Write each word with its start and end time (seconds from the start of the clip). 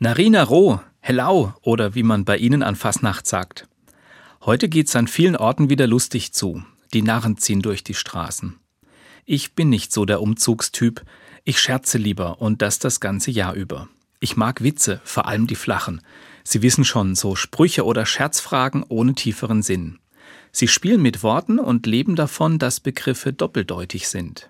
Narina 0.00 0.44
Roh, 0.44 0.78
Hellau 1.00 1.54
oder 1.62 1.96
wie 1.96 2.04
man 2.04 2.24
bei 2.24 2.36
Ihnen 2.36 2.62
an 2.62 2.76
Fasnacht 2.76 3.26
sagt. 3.26 3.66
Heute 4.42 4.68
geht's 4.68 4.94
an 4.94 5.08
vielen 5.08 5.34
Orten 5.34 5.70
wieder 5.70 5.88
lustig 5.88 6.32
zu. 6.32 6.62
Die 6.94 7.02
Narren 7.02 7.36
ziehen 7.36 7.62
durch 7.62 7.82
die 7.82 7.94
Straßen. 7.94 8.60
Ich 9.24 9.56
bin 9.56 9.70
nicht 9.70 9.92
so 9.92 10.04
der 10.04 10.22
Umzugstyp. 10.22 11.02
Ich 11.42 11.58
scherze 11.60 11.98
lieber 11.98 12.40
und 12.40 12.62
das 12.62 12.78
das 12.78 13.00
ganze 13.00 13.32
Jahr 13.32 13.54
über. 13.54 13.88
Ich 14.20 14.36
mag 14.36 14.62
Witze, 14.62 15.00
vor 15.02 15.26
allem 15.26 15.48
die 15.48 15.56
flachen. 15.56 16.00
Sie 16.44 16.62
wissen 16.62 16.84
schon, 16.84 17.16
so 17.16 17.34
Sprüche 17.34 17.84
oder 17.84 18.06
Scherzfragen 18.06 18.84
ohne 18.88 19.16
tieferen 19.16 19.62
Sinn. 19.62 19.98
Sie 20.52 20.68
spielen 20.68 21.02
mit 21.02 21.24
Worten 21.24 21.58
und 21.58 21.86
leben 21.86 22.14
davon, 22.14 22.60
dass 22.60 22.78
Begriffe 22.78 23.32
doppeldeutig 23.32 24.06
sind. 24.06 24.48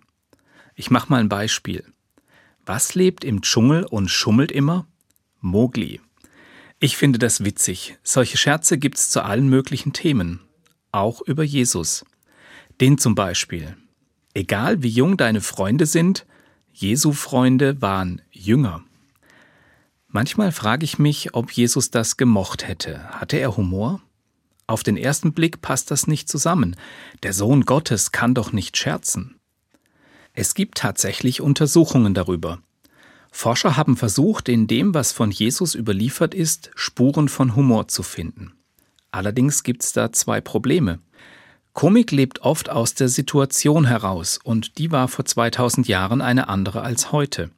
Ich 0.74 0.90
mach 0.90 1.08
mal 1.08 1.20
ein 1.20 1.30
Beispiel. 1.30 1.86
Was 2.66 2.94
lebt 2.94 3.24
im 3.24 3.40
Dschungel 3.40 3.86
und 3.86 4.10
schummelt 4.10 4.52
immer? 4.52 4.86
Mogli. 5.40 6.00
Ich 6.80 6.96
finde 6.96 7.18
das 7.18 7.44
witzig. 7.44 7.96
Solche 8.02 8.36
Scherze 8.36 8.78
gibt's 8.78 9.10
zu 9.10 9.24
allen 9.24 9.48
möglichen 9.48 9.92
Themen. 9.92 10.40
Auch 10.92 11.20
über 11.22 11.42
Jesus. 11.42 12.04
Den 12.80 12.98
zum 12.98 13.14
Beispiel. 13.14 13.76
Egal 14.34 14.82
wie 14.82 14.88
jung 14.88 15.16
deine 15.16 15.40
Freunde 15.40 15.86
sind, 15.86 16.26
Jesu 16.72 17.12
Freunde 17.12 17.82
waren 17.82 18.22
jünger. 18.30 18.84
Manchmal 20.06 20.52
frage 20.52 20.84
ich 20.84 20.98
mich, 20.98 21.34
ob 21.34 21.50
Jesus 21.50 21.90
das 21.90 22.16
gemocht 22.16 22.66
hätte. 22.66 23.02
Hatte 23.10 23.36
er 23.36 23.56
Humor? 23.56 24.00
Auf 24.68 24.82
den 24.82 24.96
ersten 24.96 25.32
Blick 25.32 25.60
passt 25.60 25.90
das 25.90 26.06
nicht 26.06 26.28
zusammen. 26.28 26.76
Der 27.22 27.32
Sohn 27.32 27.64
Gottes 27.64 28.12
kann 28.12 28.34
doch 28.34 28.52
nicht 28.52 28.76
scherzen. 28.76 29.40
Es 30.34 30.54
gibt 30.54 30.78
tatsächlich 30.78 31.40
Untersuchungen 31.40 32.14
darüber. 32.14 32.60
Forscher 33.30 33.76
haben 33.76 33.96
versucht, 33.96 34.48
in 34.48 34.66
dem, 34.66 34.94
was 34.94 35.12
von 35.12 35.30
Jesus 35.30 35.74
überliefert 35.74 36.34
ist, 36.34 36.70
Spuren 36.74 37.28
von 37.28 37.54
Humor 37.54 37.88
zu 37.88 38.02
finden. 38.02 38.52
Allerdings 39.10 39.62
gibt 39.62 39.84
es 39.84 39.92
da 39.92 40.12
zwei 40.12 40.40
Probleme. 40.40 41.00
Komik 41.72 42.10
lebt 42.10 42.40
oft 42.40 42.70
aus 42.70 42.94
der 42.94 43.08
Situation 43.08 43.86
heraus 43.86 44.38
und 44.42 44.78
die 44.78 44.90
war 44.90 45.08
vor 45.08 45.24
2000 45.24 45.86
Jahren 45.86 46.20
eine 46.20 46.48
andere 46.48 46.82
als 46.82 47.12
heute. 47.12 47.50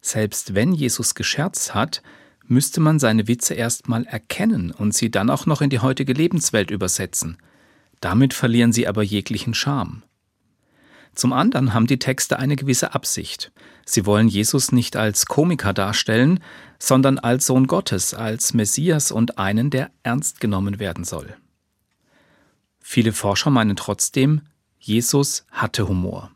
Selbst 0.00 0.54
wenn 0.54 0.72
Jesus 0.72 1.14
gescherzt 1.14 1.74
hat, 1.74 2.02
müsste 2.46 2.80
man 2.80 3.00
seine 3.00 3.26
Witze 3.26 3.54
erstmal 3.54 4.04
erkennen 4.04 4.70
und 4.70 4.94
sie 4.94 5.10
dann 5.10 5.30
auch 5.30 5.46
noch 5.46 5.62
in 5.62 5.70
die 5.70 5.80
heutige 5.80 6.12
Lebenswelt 6.12 6.70
übersetzen. 6.70 7.38
Damit 8.00 8.34
verlieren 8.34 8.72
sie 8.72 8.86
aber 8.86 9.02
jeglichen 9.02 9.54
Charme. 9.54 10.02
Zum 11.16 11.32
anderen 11.32 11.74
haben 11.74 11.86
die 11.86 11.98
Texte 11.98 12.38
eine 12.38 12.56
gewisse 12.56 12.94
Absicht. 12.94 13.50
Sie 13.86 14.04
wollen 14.04 14.28
Jesus 14.28 14.70
nicht 14.70 14.96
als 14.96 15.26
Komiker 15.26 15.72
darstellen, 15.72 16.40
sondern 16.78 17.18
als 17.18 17.46
Sohn 17.46 17.66
Gottes, 17.66 18.12
als 18.12 18.52
Messias 18.52 19.10
und 19.10 19.38
einen, 19.38 19.70
der 19.70 19.90
ernst 20.02 20.40
genommen 20.40 20.78
werden 20.78 21.04
soll. 21.04 21.34
Viele 22.80 23.12
Forscher 23.12 23.50
meinen 23.50 23.76
trotzdem, 23.76 24.42
Jesus 24.78 25.46
hatte 25.50 25.88
Humor. 25.88 26.30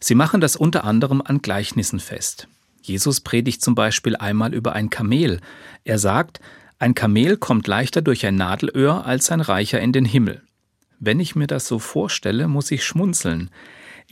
Sie 0.00 0.14
machen 0.14 0.40
das 0.40 0.56
unter 0.56 0.84
anderem 0.84 1.20
an 1.20 1.42
Gleichnissen 1.42 2.00
fest. 2.00 2.48
Jesus 2.80 3.20
predigt 3.20 3.62
zum 3.62 3.74
Beispiel 3.74 4.16
einmal 4.16 4.54
über 4.54 4.72
ein 4.72 4.88
Kamel. 4.88 5.40
Er 5.84 5.98
sagt, 5.98 6.40
ein 6.78 6.94
Kamel 6.94 7.36
kommt 7.36 7.66
leichter 7.66 8.00
durch 8.00 8.24
ein 8.24 8.36
Nadelöhr 8.36 9.06
als 9.06 9.30
ein 9.30 9.42
Reicher 9.42 9.80
in 9.80 9.92
den 9.92 10.06
Himmel. 10.06 10.42
Wenn 10.98 11.20
ich 11.20 11.36
mir 11.36 11.46
das 11.46 11.68
so 11.68 11.78
vorstelle, 11.78 12.48
muss 12.48 12.70
ich 12.70 12.84
schmunzeln. 12.84 13.50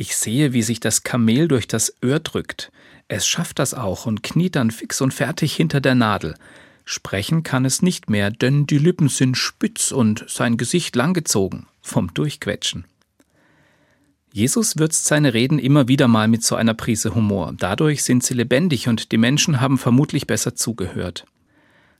Ich 0.01 0.17
sehe, 0.17 0.55
wie 0.55 0.63
sich 0.63 0.81
das 0.81 1.03
Kamel 1.03 1.47
durch 1.47 1.69
das 1.69 1.95
Öhr 2.03 2.21
drückt. 2.21 2.73
Es 3.09 3.27
schafft 3.27 3.59
das 3.59 3.75
auch 3.75 4.07
und 4.07 4.23
kniet 4.23 4.57
dann 4.57 4.71
fix 4.71 5.03
und 5.03 5.13
fertig 5.13 5.55
hinter 5.55 5.83
der 5.83 5.95
Nadel. 5.95 6.37
Sprechen 6.87 7.43
kann 7.43 7.67
es 7.67 7.83
nicht 7.83 8.09
mehr, 8.09 8.31
denn 8.31 8.65
die 8.65 8.79
Lippen 8.79 9.11
sind 9.11 9.37
spitz 9.37 9.93
und 9.93 10.25
sein 10.27 10.57
Gesicht 10.57 10.97
langgezogen 10.97 11.67
vom 11.83 12.15
Durchquetschen. 12.15 12.87
Jesus 14.33 14.79
würzt 14.79 15.05
seine 15.05 15.35
Reden 15.35 15.59
immer 15.59 15.87
wieder 15.87 16.09
mal 16.09 16.29
mit 16.29 16.43
so 16.45 16.57
einer 16.57 16.73
Prise 16.73 17.15
Humor. 17.15 17.53
Dadurch 17.59 18.03
sind 18.03 18.23
sie 18.23 18.33
lebendig 18.33 18.89
und 18.89 19.13
die 19.13 19.19
Menschen 19.19 19.61
haben 19.61 19.77
vermutlich 19.77 20.27
besser 20.27 20.55
zugehört. 20.55 21.27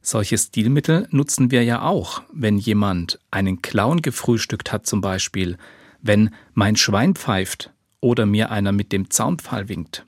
Solche 0.01 0.39
Stilmittel 0.39 1.07
nutzen 1.11 1.51
wir 1.51 1.65
ja 1.65 1.83
auch, 1.83 2.23
wenn 2.33 2.57
jemand 2.57 3.21
einen 3.31 3.61
Clown 3.61 4.01
gefrühstückt 4.01 4.73
hat 4.73 4.87
zum 4.87 5.03
Beispiel, 5.03 5.59
wenn 6.01 6.31
mein 6.55 6.77
Schwein 6.77 7.15
pfeift 7.15 7.71
oder 8.01 8.27
mir 8.27 8.51
einer 8.51 8.73
mit 8.73 8.93
dem 8.93 9.11
Zaunpfahl 9.11 9.69
winkt. 9.69 10.07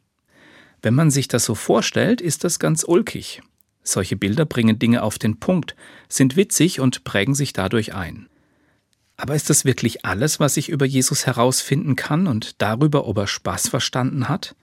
Wenn 0.82 0.94
man 0.94 1.10
sich 1.10 1.28
das 1.28 1.44
so 1.44 1.54
vorstellt, 1.54 2.20
ist 2.20 2.44
das 2.44 2.58
ganz 2.58 2.84
ulkig. 2.86 3.42
Solche 3.84 4.16
Bilder 4.16 4.44
bringen 4.44 4.78
Dinge 4.78 5.02
auf 5.02 5.18
den 5.18 5.38
Punkt, 5.38 5.76
sind 6.08 6.36
witzig 6.36 6.80
und 6.80 7.04
prägen 7.04 7.34
sich 7.34 7.52
dadurch 7.52 7.94
ein. 7.94 8.28
Aber 9.16 9.34
ist 9.34 9.50
das 9.50 9.64
wirklich 9.64 10.04
alles, 10.04 10.40
was 10.40 10.56
ich 10.56 10.68
über 10.68 10.86
Jesus 10.86 11.26
herausfinden 11.26 11.96
kann 11.96 12.26
und 12.26 12.60
darüber, 12.60 13.06
ob 13.06 13.18
er 13.18 13.26
Spaß 13.26 13.68
verstanden 13.68 14.28
hat? 14.28 14.56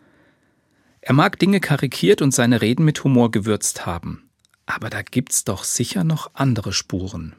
Er 1.02 1.14
mag 1.14 1.40
Dinge 1.40 1.60
karikiert 1.60 2.22
und 2.22 2.34
seine 2.34 2.62
Reden 2.62 2.84
mit 2.84 3.04
Humor 3.04 3.32
gewürzt 3.32 3.86
haben. 3.86 4.30
Aber 4.66 4.90
da 4.90 5.02
gibt's 5.02 5.46
doch 5.46 5.64
sicher 5.64 6.04
noch 6.04 6.32
andere 6.34 6.74
Spuren. 6.74 7.36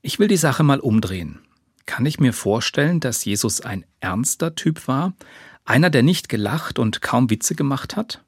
Ich 0.00 0.18
will 0.18 0.28
die 0.28 0.36
Sache 0.36 0.62
mal 0.62 0.80
umdrehen. 0.80 1.40
Kann 1.86 2.06
ich 2.06 2.20
mir 2.20 2.32
vorstellen, 2.32 3.00
dass 3.00 3.24
Jesus 3.24 3.60
ein 3.60 3.84
ernster 4.00 4.54
Typ 4.54 4.86
war, 4.88 5.14
einer, 5.64 5.90
der 5.90 6.02
nicht 6.02 6.28
gelacht 6.28 6.78
und 6.78 7.02
kaum 7.02 7.30
Witze 7.30 7.54
gemacht 7.54 7.96
hat? 7.96 8.22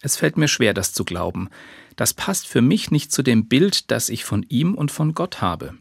Es 0.00 0.16
fällt 0.16 0.36
mir 0.36 0.48
schwer, 0.48 0.74
das 0.74 0.92
zu 0.92 1.04
glauben. 1.04 1.48
Das 1.96 2.14
passt 2.14 2.48
für 2.48 2.60
mich 2.60 2.90
nicht 2.90 3.12
zu 3.12 3.22
dem 3.22 3.46
Bild, 3.48 3.90
das 3.90 4.08
ich 4.08 4.24
von 4.24 4.44
ihm 4.48 4.74
und 4.74 4.90
von 4.90 5.14
Gott 5.14 5.40
habe. 5.40 5.74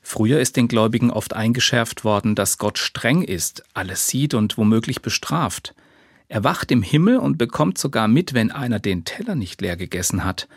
Früher 0.00 0.40
ist 0.40 0.56
den 0.56 0.68
Gläubigen 0.68 1.10
oft 1.10 1.34
eingeschärft 1.34 2.04
worden, 2.04 2.34
dass 2.34 2.58
Gott 2.58 2.78
streng 2.78 3.22
ist, 3.22 3.62
alles 3.74 4.08
sieht 4.08 4.34
und 4.34 4.56
womöglich 4.56 5.02
bestraft. 5.02 5.74
Er 6.28 6.44
wacht 6.44 6.70
im 6.70 6.82
Himmel 6.82 7.18
und 7.18 7.38
bekommt 7.38 7.78
sogar 7.78 8.08
mit, 8.08 8.34
wenn 8.34 8.50
einer 8.50 8.80
den 8.80 9.04
Teller 9.04 9.34
nicht 9.34 9.60
leer 9.60 9.76
gegessen 9.76 10.24
hat. 10.24 10.48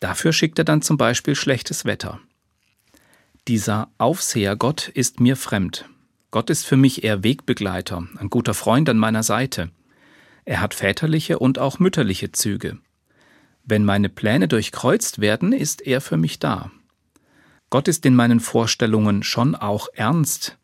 Dafür 0.00 0.32
schickt 0.32 0.58
er 0.58 0.64
dann 0.64 0.82
zum 0.82 0.96
Beispiel 0.96 1.34
schlechtes 1.34 1.84
Wetter. 1.84 2.20
Dieser 3.46 3.90
Aufsehergott 3.98 4.88
ist 4.88 5.20
mir 5.20 5.36
fremd. 5.36 5.84
Gott 6.30 6.48
ist 6.48 6.64
für 6.64 6.78
mich 6.78 7.04
eher 7.04 7.22
Wegbegleiter, 7.22 8.08
ein 8.16 8.30
guter 8.30 8.54
Freund 8.54 8.88
an 8.88 8.96
meiner 8.96 9.22
Seite. 9.22 9.70
Er 10.46 10.62
hat 10.62 10.72
väterliche 10.72 11.38
und 11.38 11.58
auch 11.58 11.78
mütterliche 11.78 12.32
Züge. 12.32 12.78
Wenn 13.62 13.84
meine 13.84 14.08
Pläne 14.08 14.48
durchkreuzt 14.48 15.20
werden, 15.20 15.52
ist 15.52 15.82
er 15.82 16.00
für 16.00 16.16
mich 16.16 16.38
da. 16.38 16.70
Gott 17.68 17.86
ist 17.86 18.06
in 18.06 18.14
meinen 18.14 18.40
Vorstellungen 18.40 19.22
schon 19.22 19.54
auch 19.54 19.88
ernst, 19.92 20.56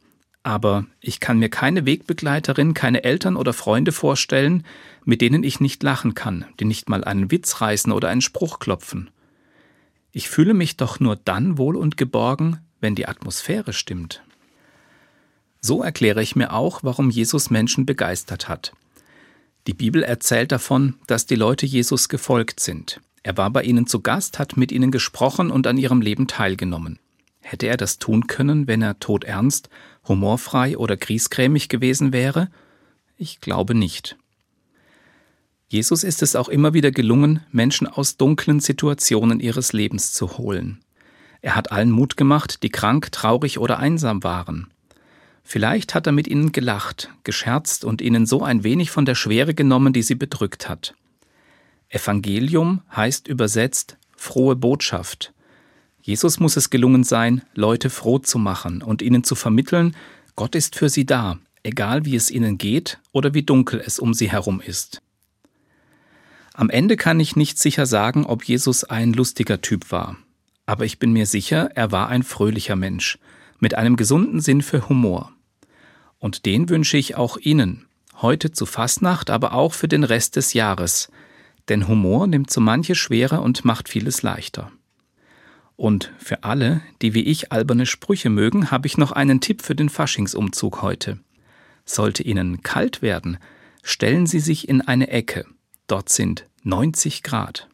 aber 0.43 0.87
ich 1.03 1.21
kann 1.21 1.39
mir 1.39 1.51
keine 1.51 1.85
Wegbegleiterin, 1.85 2.73
keine 2.73 3.05
Eltern 3.05 3.37
oder 3.37 3.53
Freunde 3.53 3.93
vorstellen, 3.93 4.65
mit 5.05 5.21
denen 5.21 5.45
ich 5.45 5.61
nicht 5.61 5.83
lachen 5.83 6.15
kann, 6.15 6.47
die 6.61 6.65
nicht 6.65 6.89
mal 6.89 7.05
einen 7.05 7.31
Witz 7.31 7.61
reißen 7.61 7.93
oder 7.93 8.09
einen 8.09 8.23
Spruch 8.23 8.59
klopfen. 8.59 9.11
Ich 10.13 10.31
fühle 10.31 10.55
mich 10.55 10.79
doch 10.79 10.99
nur 10.99 11.17
dann 11.17 11.59
wohl 11.59 11.77
und 11.77 11.99
geborgen, 11.99 12.61
wenn 12.81 12.95
die 12.95 13.07
Atmosphäre 13.07 13.73
stimmt. 13.73 14.23
So 15.61 15.83
erkläre 15.83 16.23
ich 16.23 16.37
mir 16.37 16.53
auch, 16.53 16.83
warum 16.83 17.11
Jesus 17.11 17.51
Menschen 17.51 17.87
begeistert 17.87 18.49
hat. 18.49 18.73
Die 19.67 19.75
Bibel 19.75 20.03
erzählt 20.03 20.53
davon, 20.53 20.95
dass 21.07 21.27
die 21.27 21.35
Leute 21.35 21.67
Jesus 21.67 22.09
gefolgt 22.09 22.61
sind. 22.61 23.01
Er 23.23 23.37
war 23.37 23.51
bei 23.51 23.63
ihnen 23.63 23.87
zu 23.87 24.01
Gast, 24.01 24.39
hat 24.39 24.57
mit 24.57 24.73
ihnen 24.73 24.91
gesprochen 24.91 25.51
und 25.51 25.67
an 25.67 25.77
ihrem 25.77 26.01
Leben 26.01 26.27
teilgenommen. 26.27 26.99
Hätte 27.43 27.67
er 27.67 27.77
das 27.77 27.99
tun 27.99 28.27
können, 28.27 28.67
wenn 28.67 28.81
er 28.81 28.99
todernst, 28.99 29.69
humorfrei 30.09 30.79
oder 30.79 30.97
griesgrämig 30.97 31.69
gewesen 31.69 32.13
wäre? 32.13 32.51
Ich 33.17 33.41
glaube 33.41 33.75
nicht. 33.75 34.17
Jesus 35.69 36.03
ist 36.03 36.23
es 36.23 36.37
auch 36.37 36.49
immer 36.49 36.75
wieder 36.75 36.91
gelungen, 36.91 37.45
Menschen 37.53 37.87
aus 37.87 38.17
dunklen 38.17 38.61
Situationen 38.61 39.41
ihres 39.41 39.73
Lebens 39.73 40.13
zu 40.13 40.39
holen. 40.39 40.81
Er 41.43 41.57
hat 41.57 41.73
allen 41.73 41.91
Mut 41.91 42.17
gemacht, 42.17 42.63
die 42.63 42.69
krank, 42.69 43.13
traurig 43.13 43.59
oder 43.59 43.79
einsam 43.79 44.23
waren. 44.23 44.69
Vielleicht 45.43 45.95
hat 45.95 46.07
er 46.07 46.13
mit 46.13 46.29
ihnen 46.29 46.53
gelacht, 46.53 47.11
gescherzt 47.25 47.85
und 47.85 48.03
ihnen 48.03 48.27
so 48.27 48.43
ein 48.43 48.63
wenig 48.63 48.91
von 48.91 49.05
der 49.05 49.15
Schwere 49.15 49.55
genommen, 49.55 49.93
die 49.93 50.03
sie 50.03 50.15
bedrückt 50.15 50.69
hat. 50.69 50.95
Evangelium 51.89 52.83
heißt 52.95 53.27
übersetzt 53.27 53.97
frohe 54.17 54.55
Botschaft. 54.55 55.33
Jesus 56.03 56.41
muss 56.41 56.57
es 56.57 56.71
gelungen 56.71 57.05
sein, 57.05 57.43
Leute 57.55 57.91
froh 57.91 58.19
zu 58.19 58.39
machen 58.39 58.83
und 58.83 59.03
ihnen 59.03 59.25
zu 59.25 59.35
vermitteln, 59.35 59.97
Gott 60.37 60.55
ist 60.55 60.77
für 60.77 60.89
sie 60.89 61.05
da, 61.05 61.39
egal 61.63 62.05
wie 62.05 62.17
es 62.17 62.31
ihnen 62.31 62.59
geht 62.59 63.01
oder 63.13 63.35
wie 63.35 63.43
dunkel 63.43 63.83
es 63.85 63.99
um 63.99 64.15
sie 64.15 64.31
herum 64.31 64.61
ist. 64.61 65.03
Am 66.55 66.71
Ende 66.71 66.97
kann 66.97 67.19
ich 67.19 67.35
nicht 67.35 67.59
sicher 67.59 67.87
sagen, 67.87 68.25
ob 68.27 68.45
Jesus 68.45 68.85
ein 68.85 69.15
lustiger 69.15 69.61
Typ 69.63 69.91
war 69.91 70.17
aber 70.71 70.85
ich 70.85 71.01
bin 71.01 71.13
mir 71.13 71.27
sicher, 71.27 71.71
er 71.75 71.91
war 71.91 72.09
ein 72.11 72.23
fröhlicher 72.23 72.77
Mensch, 72.77 73.19
mit 73.59 73.75
einem 73.75 73.97
gesunden 73.97 74.41
Sinn 74.41 74.63
für 74.63 74.89
Humor. 74.89 75.33
Und 76.21 76.47
den 76.47 76.69
wünsche 76.69 76.97
ich 76.97 77.17
auch 77.17 77.39
Ihnen, 77.39 77.87
heute 78.23 78.53
zu 78.53 78.67
Fastnacht, 78.67 79.31
aber 79.31 79.53
auch 79.53 79.75
für 79.75 79.89
den 79.89 80.05
Rest 80.05 80.37
des 80.37 80.55
Jahres, 80.55 81.11
Denn 81.69 81.89
Humor 81.89 82.29
nimmt 82.29 82.51
so 82.51 82.61
manche 82.61 82.95
schwerer 82.95 83.43
und 83.43 83.65
macht 83.65 83.89
vieles 83.89 84.23
leichter. 84.23 84.71
Und 85.75 86.13
für 86.19 86.45
alle, 86.45 86.83
die 87.03 87.15
wie 87.15 87.25
ich 87.25 87.51
alberne 87.51 87.85
Sprüche 87.85 88.31
mögen, 88.31 88.71
habe 88.71 88.87
ich 88.87 88.97
noch 88.97 89.11
einen 89.11 89.41
Tipp 89.41 89.63
für 89.63 89.75
den 89.75 89.89
Faschingsumzug 89.89 90.83
heute. 90.83 91.19
Sollte 91.85 92.23
Ihnen 92.23 92.63
kalt 92.63 93.03
werden, 93.03 93.39
stellen 93.83 94.27
Sie 94.27 94.41
sich 94.41 94.69
in 94.69 94.83
eine 94.83 95.09
Ecke. 95.09 95.47
Dort 95.89 96.11
sind 96.11 96.47
90 96.63 97.25
Grad. 97.25 97.69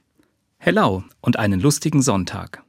Hello 0.56 1.04
und 1.20 1.38
einen 1.38 1.60
lustigen 1.60 2.00
Sonntag. 2.00 2.65